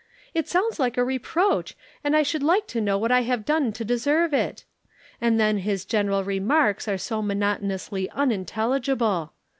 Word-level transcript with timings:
It 0.33 0.47
sounds 0.49 0.79
like 0.79 0.97
a 0.97 1.03
reproach 1.03 1.77
and 2.03 2.15
I 2.15 2.23
should 2.23 2.41
like 2.41 2.65
to 2.69 2.81
know 2.81 2.97
what 2.97 3.11
I 3.11 3.21
have 3.21 3.45
done 3.45 3.71
to 3.73 3.85
deserve 3.85 4.33
it. 4.33 4.65
And 5.21 5.39
then 5.39 5.59
his 5.59 5.85
general 5.85 6.23
remarks 6.23 6.87
are 6.87 6.97
so 6.97 7.21
monotonously 7.21 8.09
unintelligible. 8.09 9.33